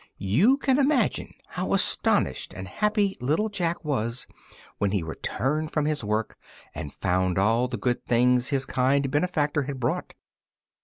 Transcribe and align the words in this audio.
You 0.17 0.57
can 0.57 0.79
imagine 0.79 1.31
how 1.49 1.73
astonished 1.75 2.55
and 2.55 2.67
happy 2.67 3.15
little 3.21 3.49
Jack 3.49 3.85
was 3.85 4.25
when 4.79 4.89
he 4.89 5.03
returned 5.03 5.69
from 5.69 5.85
his 5.85 6.03
work 6.03 6.39
and 6.73 6.91
found 6.91 7.37
all 7.37 7.67
the 7.67 7.77
good 7.77 8.03
things 8.07 8.49
his 8.49 8.65
kind 8.65 9.11
benefactor 9.11 9.61
had 9.61 9.79
brought. 9.79 10.15